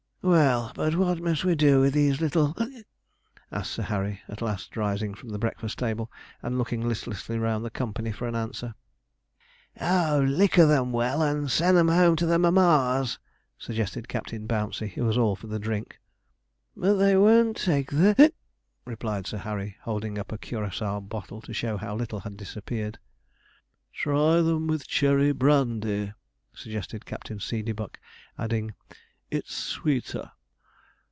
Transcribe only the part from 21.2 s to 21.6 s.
to